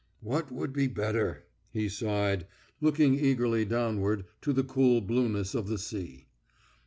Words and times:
"What 0.21 0.51
would 0.51 0.73
be 0.73 0.87
better?" 0.87 1.45
he 1.69 1.87
sighed, 1.87 2.47
looking 2.81 3.19
eagerly 3.23 3.65
downward 3.65 4.25
to 4.41 4.51
the 4.51 4.63
cool 4.63 4.99
blueness 4.99 5.53
of 5.53 5.67
the 5.67 5.77
sea. 5.77 6.25